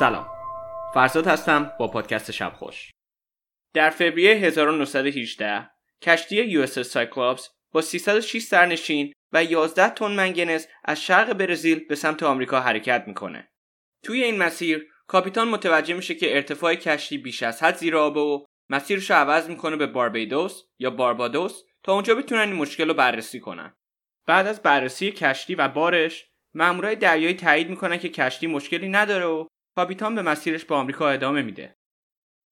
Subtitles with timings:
[0.00, 0.28] سلام
[0.94, 2.90] فرزاد هستم با پادکست شب خوش
[3.74, 5.70] در فوریه 1918
[6.02, 6.96] کشتی یو اس
[7.72, 13.48] با 306 سرنشین و 11 تن منگنز از شرق برزیل به سمت آمریکا حرکت می‌کنه.
[14.02, 18.44] توی این مسیر کاپیتان متوجه میشه که ارتفاع کشتی بیش از حد زیر آبه و
[18.68, 23.40] مسیرش رو عوض می‌کنه به باربیدوس یا باربادوس تا اونجا بتونن این مشکل رو بررسی
[23.40, 23.74] کنن.
[24.26, 29.46] بعد از بررسی کشتی و بارش مامورای دریایی تایید می‌کنن که کشتی مشکلی نداره و
[29.80, 31.76] کاپیتان به مسیرش به آمریکا ادامه میده.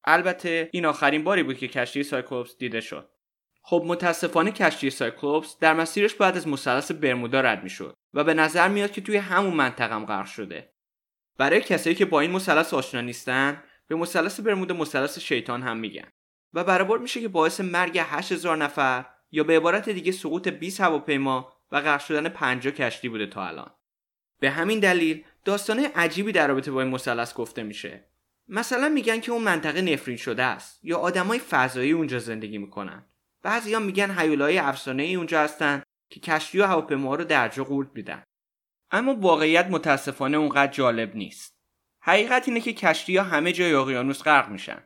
[0.05, 3.11] البته این آخرین باری بود که کشتی سایکلوپس دیده شد.
[3.63, 8.69] خب متاسفانه کشتی سایکلوپس در مسیرش بعد از مثلث برمودا رد می‌شد و به نظر
[8.69, 10.73] میاد که توی همون منطقه هم غرق شده.
[11.39, 16.09] برای کسایی که با این مثلث آشنا نیستن به مثلث برمودا مثلث شیطان هم میگن
[16.55, 21.53] و برابر میشه که باعث مرگ 8000 نفر یا به عبارت دیگه سقوط 20 هواپیما
[21.73, 23.71] و غرق شدن 50 کشتی بوده تا الان.
[24.41, 28.05] به همین دلیل داستانه عجیبی در رابطه با این مثلث گفته میشه.
[28.49, 33.05] مثلا میگن که اون منطقه نفرین شده است یا آدمای فضایی اونجا زندگی می‌کنن.
[33.43, 38.23] بعضیا میگن هیولای افسانه ای اونجا هستن که کشتی و هواپیما رو درجا قورت میدن.
[38.91, 41.59] اما واقعیت متاسفانه اونقدر جالب نیست.
[42.01, 44.83] حقیقت اینه که کشتی ها همه جای اقیانوس غرق میشن.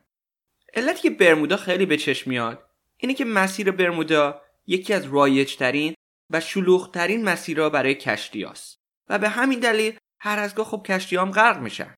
[0.75, 5.95] علتی که برمودا خیلی به چشم میاد اینه که مسیر برمودا یکی از رایجترین
[6.31, 8.83] و شلوغترین مسیرها برای کشتی هاست.
[9.09, 11.95] و به همین دلیل هر از گاه خب کشتی هم غرق میشن.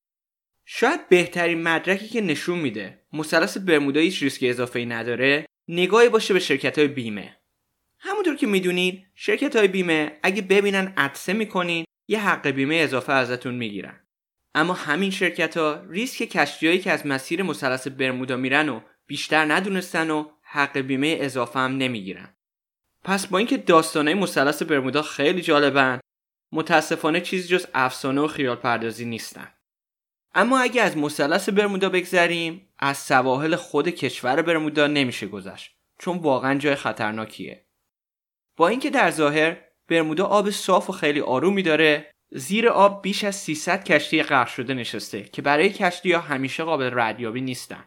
[0.67, 6.35] شاید بهترین مدرکی که نشون میده مثلث برمودا هیچ ریسک اضافه ای نداره نگاهی باشه
[6.35, 7.37] به شرکت های بیمه.
[7.99, 13.55] همونطور که می‌دونید شرکت های بیمه اگه ببینن عدسه می‌کنین یه حق بیمه اضافه ازتون
[13.55, 14.01] می‌گیرن.
[14.55, 20.11] اما همین شرکت ها ریسک کشتیهایی که از مسیر مثلث برمودا میرن و بیشتر ندونستن
[20.11, 22.37] و حق بیمه اضافه هم نمی‌گیرن.
[23.05, 26.01] پس با اینکه داستانه مثلث برمودا خیلی جالبن
[26.55, 29.49] متاسفانه چیزی جز افسانه و خیال پردازی نیستن.
[30.35, 36.59] اما اگه از مثلث برمودا بگذریم از سواحل خود کشور برمودا نمیشه گذشت چون واقعا
[36.59, 37.67] جای خطرناکیه.
[38.57, 39.57] با اینکه در ظاهر
[39.89, 44.75] برمودا آب صاف و خیلی آرومی داره زیر آب بیش از 300 کشتی غرق شده
[44.75, 47.85] نشسته که برای کشتی ها همیشه قابل ردیابی نیستن.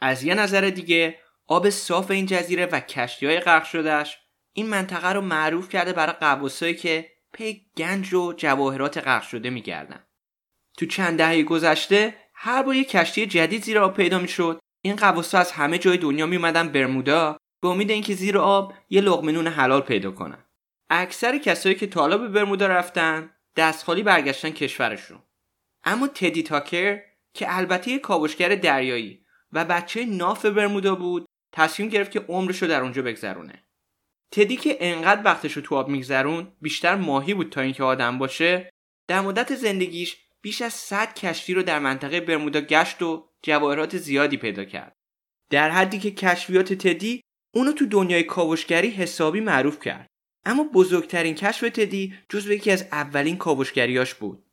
[0.00, 4.18] از یه نظر دیگه آب صاف این جزیره و کشتی های غرق شدهش
[4.52, 10.04] این منطقه رو معروف کرده برای قبوسایی که پی گنج و جواهرات غرق شده میگردن.
[10.78, 14.60] تو چند دهه گذشته هر بار یه کشتی جدید زیر آب پیدا می‌شد.
[14.82, 19.50] این قواسا از همه جای دنیا میومدن برمودا به امید اینکه زیر آب یه لقمه
[19.50, 20.44] حلال پیدا کنن.
[20.90, 25.22] اکثر کسایی که تا به برمودا رفتن دست خالی برگشتن کشورشون.
[25.84, 27.00] اما تدی تاکر
[27.34, 32.68] که البته یه کاوشگر دریایی و بچه ناف برمودا بود تصمیم گرفت که عمرش رو
[32.68, 33.64] در اونجا بگذرونه.
[34.32, 38.70] تدی که انقدر وقتش رو تو آب میگذرون بیشتر ماهی بود تا اینکه آدم باشه
[39.08, 44.36] در مدت زندگیش بیش از 100 کشتی رو در منطقه برمودا گشت و جواهرات زیادی
[44.36, 44.96] پیدا کرد.
[45.50, 47.20] در حدی که کشفیات تدی
[47.54, 50.06] اونو تو دنیای کاوشگری حسابی معروف کرد.
[50.44, 54.44] اما بزرگترین کشف تدی جزو یکی از اولین کاوشگریاش بود.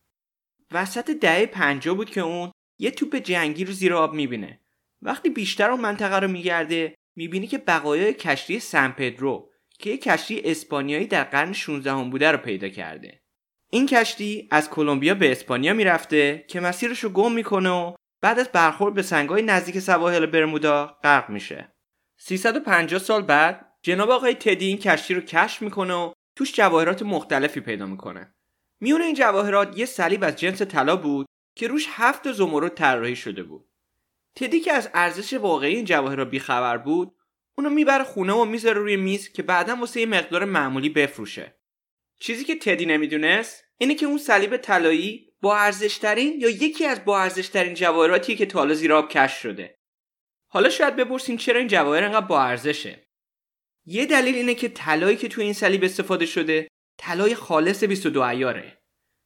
[0.72, 4.62] وسط دهه 50 بود که اون یه توپ جنگی رو زیر آب می‌بینه.
[5.02, 9.47] وقتی بیشتر اون منطقه رو میگرده می‌بینی که بقایای کشتی سن پدرو
[9.80, 13.22] که یک کشتی اسپانیایی در قرن 16 هم بوده رو پیدا کرده.
[13.70, 18.50] این کشتی از کلمبیا به اسپانیا می‌رفته که مسیرش رو گم می‌کنه و بعد از
[18.50, 21.74] برخورد به سنگای نزدیک سواحل برمودا غرق میشه.
[22.18, 27.60] 350 سال بعد جناب آقای تدی این کشتی رو کشف می‌کنه و توش جواهرات مختلفی
[27.60, 28.34] پیدا می‌کنه.
[28.80, 33.44] میون این جواهرات یه صلیب از جنس طلا بود که روش هفت زمرد طراحی شده
[33.44, 33.70] بود.
[34.36, 37.16] تدی که از ارزش واقعی این جواهرات بیخبر بود
[37.58, 41.60] اونو می‌بره خونه و می‌ذاره روی میز که بعدا واسه یه مقدار معمولی بفروشه.
[42.20, 47.20] چیزی که تدی نمی‌دونست اینه که اون صلیب طلایی با ارزشترین یا یکی از با
[47.20, 49.76] ارزشترین جواهراتیه که تا حالا زیر آب کشف شده.
[50.52, 53.08] حالا شاید بپرسیم چرا این جواهر انقدر با ارزشه؟
[53.86, 56.68] یه دلیل اینه که طلایی که توی این صلیب استفاده شده
[57.00, 58.82] طلای خالص 22 ایاره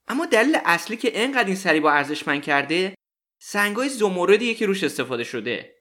[0.08, 2.96] اما دلیل اصلی که انقدر این صلیب با ارزشمند کرده
[3.42, 5.81] سنگای زمردیه که روش استفاده شده.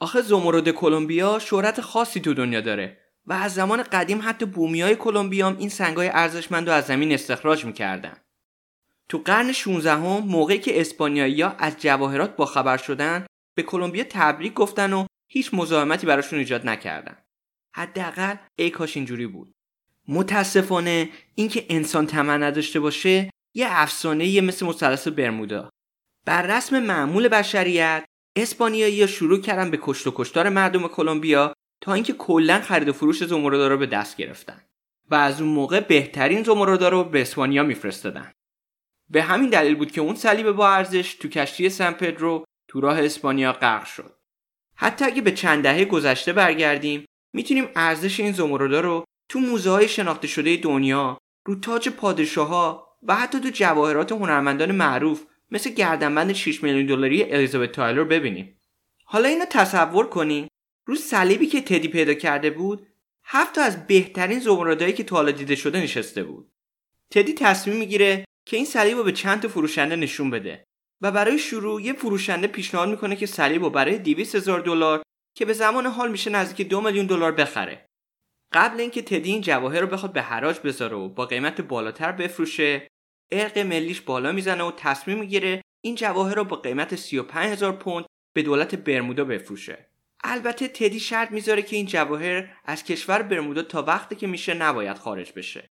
[0.00, 4.96] آخه زمرد کلمبیا شهرت خاصی تو دنیا داره و از زمان قدیم حتی بومیای
[5.42, 8.16] هم این سنگای ارزشمند رو از زمین استخراج می‌کردن.
[9.08, 13.26] تو قرن 16 هم موقعی که اسپانیایی‌ها از جواهرات با خبر شدن
[13.56, 17.16] به کلمبیا تبریک گفتن و هیچ مزاحمتی براشون ایجاد نکردن.
[17.74, 19.52] حداقل ای کاش اینجوری بود.
[20.08, 25.70] متاسفانه اینکه انسان طمع نداشته باشه یه افسانه مثل مثلث برمودا.
[26.26, 28.04] بر رسم معمول بشریت
[28.36, 33.24] اسپانیایی شروع کردن به کشت و کشتار مردم کلمبیا تا اینکه کلا خرید و فروش
[33.24, 34.62] زمردا رو به دست گرفتن
[35.10, 38.32] و از اون موقع بهترین زمردا رو به اسپانیا میفرستادن.
[39.10, 43.04] به همین دلیل بود که اون صلیب با ارزش تو کشتی سن پدرو تو راه
[43.04, 44.16] اسپانیا غرق شد.
[44.74, 47.04] حتی اگه به چند دهه گذشته برگردیم
[47.34, 52.86] می‌تونیم ارزش این زمردا رو تو موزه های شناخته شده دنیا رو تاج پادشاه ها
[53.02, 58.60] و حتی تو جواهرات هنرمندان معروف مثل گردنبند 6 میلیون دلاری الیزابت تایلر ببینیم
[59.04, 60.48] حالا اینو تصور کنیم
[60.86, 62.86] رو صلیبی که تدی پیدا کرده بود
[63.24, 66.52] هفت تا از بهترین زمردایی که تا حالا دیده شده نشسته بود.
[67.10, 70.64] تدی تصمیم می‌گیره که این صلیب رو به چند تا فروشنده نشون بده
[71.00, 75.02] و برای شروع یه فروشنده پیشنهاد می‌کنه که صلیب رو برای 200 هزار دلار
[75.36, 77.86] که به زمان حال میشه نزدیک دو میلیون دلار بخره.
[78.52, 82.88] قبل اینکه تدی این جواهر رو بخواد به حراج بذاره و با قیمت بالاتر بفروشه
[83.30, 88.06] ارق ملیش بالا می‌زنه و تصمیم می‌گیره این جواهر رو با قیمت 35 هزار پوند
[88.34, 89.90] به دولت برمودا بفروشه.
[90.24, 94.98] البته تدی شرط می‌ذاره که این جواهر از کشور برمودا تا وقتی که میشه نباید
[94.98, 95.66] خارج بشه.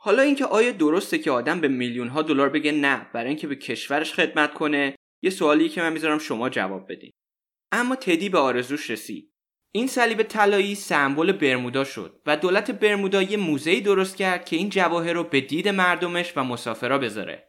[0.00, 3.56] حالا اینکه آیا درسته که آدم به میلیون ها دلار بگه نه برای اینکه به
[3.56, 7.10] کشورش خدمت کنه یه سوالی که من می‌ذارم شما جواب بدین.
[7.72, 9.31] اما تدی به آرزوش رسید.
[9.74, 14.68] این صلیب طلایی سمبل برمودا شد و دولت برمودا یه موزه‌ای درست کرد که این
[14.68, 17.48] جواهر رو به دید مردمش و مسافرا بذاره.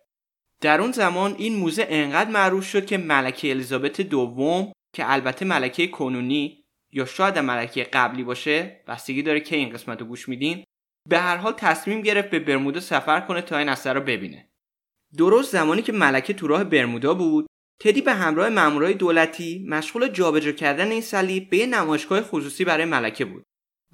[0.62, 5.88] در اون زمان این موزه انقدر معروف شد که ملکه الیزابت دوم که البته ملکه
[5.88, 10.64] کنونی یا شاید ملکه قبلی باشه بستگی داره که این قسمت رو گوش میدین
[11.10, 14.50] به هر حال تصمیم گرفت به برمودا سفر کنه تا این اثر رو ببینه.
[15.18, 17.48] درست زمانی که ملکه تو راه برمودا بود
[17.84, 23.26] تدی به همراه مامورای دولتی مشغول جابجا کردن این صلیب به نمایشگاه خصوصی برای ملکه
[23.26, 23.44] بود.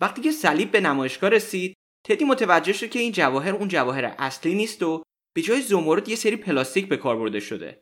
[0.01, 1.73] وقتی که صلیب به نمایشگاه رسید
[2.05, 5.03] تدی متوجه شد که این جواهر اون جواهر اصلی نیست و
[5.35, 7.81] به جای زمرد یه سری پلاستیک به کار برده شده.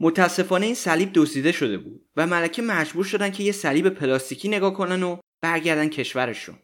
[0.00, 4.74] متاسفانه این صلیب دزدیده شده بود و ملکه مجبور شدن که یه صلیب پلاستیکی نگاه
[4.74, 6.58] کنن و برگردن کشورشون.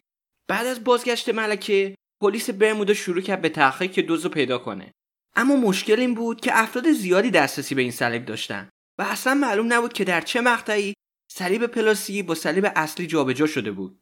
[0.48, 4.92] بعد از بازگشت ملکه پلیس برمودا شروع کرد به تحقیق که دزد پیدا کنه.
[5.36, 8.68] اما مشکل این بود که افراد زیادی دسترسی به این صلیب داشتن.
[8.98, 10.94] و اصلا معلوم نبود که در چه مقطعی
[11.32, 14.00] صلیب پلاستیکی با صلیب اصلی جابجا شده بود.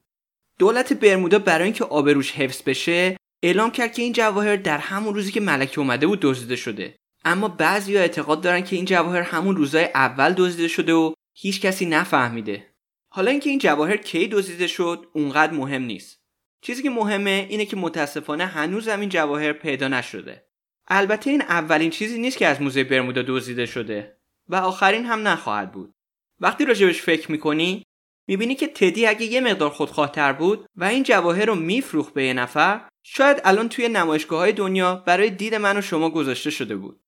[0.58, 5.32] دولت برمودا برای اینکه آبروش حفظ بشه اعلام کرد که این جواهر در همون روزی
[5.32, 6.96] که ملکه اومده بود دزدیده شده.
[7.24, 11.86] اما بعضی اعتقاد دارن که این جواهر همون روزای اول دزدیده شده و هیچ کسی
[11.86, 12.66] نفهمیده.
[13.12, 16.20] حالا اینکه این جواهر کی دزدیده شد اونقدر مهم نیست.
[16.62, 20.46] چیزی که مهمه اینه که متاسفانه هنوز این جواهر پیدا نشده.
[20.88, 24.19] البته این اولین چیزی نیست که از موزه برمودا دزدیده شده.
[24.50, 25.94] و آخرین هم نخواهد بود.
[26.40, 27.82] وقتی راجبش فکر می‌کنی
[28.26, 32.32] می‌بینی که تدی اگه یه مقدار خودخواهتر بود و این جواهر رو میفروخت به یه
[32.32, 37.00] نفر شاید الان توی نمایشگاه های دنیا برای دید من و شما گذاشته شده بود.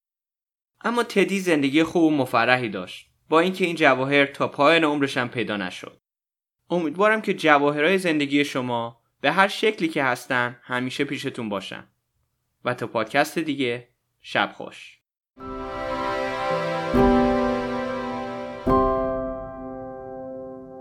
[0.85, 5.29] اما تدی زندگی خوب و مفرحی داشت با اینکه این جواهر تا پایان عمرش هم
[5.29, 6.01] پیدا نشد.
[6.71, 11.89] امیدوارم که جواهرهای زندگی شما به هر شکلی که هستن همیشه پیشتون باشن.
[12.65, 13.89] و تا پادکست دیگه
[14.21, 15.02] شب خوش.